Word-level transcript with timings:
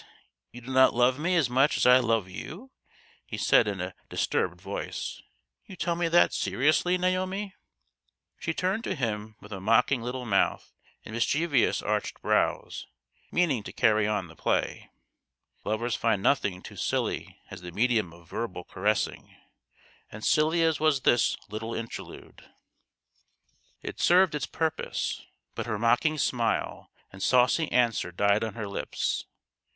you 0.51 0.61
do 0.61 0.73
not 0.73 0.95
love 0.95 1.19
me 1.19 1.35
as 1.35 1.47
much 1.47 1.77
as 1.77 1.85
I 1.85 1.99
love 1.99 2.27
you?" 2.27 2.71
he 3.23 3.37
said 3.37 3.67
in 3.67 3.79
a 3.79 3.93
disturbed 4.09 4.59
voice." 4.59 5.21
You 5.67 5.75
tell 5.75 5.95
me 5.95 6.07
that 6.07 6.33
seriously, 6.33 6.97
Naomi?" 6.97 7.53
She 8.41 8.51
turned 8.51 8.83
to 8.85 8.95
him 8.95 9.35
with 9.41 9.51
a 9.53 9.61
mocking 9.61 10.01
little 10.01 10.25
mouth 10.25 10.73
and 11.05 11.13
mischievous 11.13 11.83
arched 11.83 12.19
brows, 12.23 12.87
meaning 13.31 13.61
to 13.61 13.71
carry 13.71 14.07
on 14.07 14.25
the 14.25 14.35
play. 14.35 14.89
Lovers 15.63 15.93
find 15.95 16.23
nothing 16.23 16.63
too 16.63 16.77
silly 16.77 17.39
as 17.51 17.61
the 17.61 17.71
medium 17.71 18.11
of 18.11 18.27
verbal 18.27 18.63
caressing; 18.63 19.35
and 20.11 20.25
silly 20.25 20.63
as 20.63 20.79
was 20.79 21.01
this 21.01 21.37
little 21.47 21.75
interlude, 21.75 22.49
it 23.83 23.99
served 23.99 24.33
its 24.33 24.47
THE 24.47 24.57
GHOST 24.57 24.61
OF 24.63 24.77
THE 24.77 24.83
PAST. 24.83 25.17
157 25.53 25.53
purpose. 25.53 25.53
But 25.53 25.65
her 25.67 25.77
mocking 25.77 26.17
smile 26.17 26.89
and 27.13 27.21
saucy 27.21 27.71
answer 27.71 28.11
died 28.11 28.43
on 28.43 28.55
her 28.55 28.67
lips. 28.67 29.27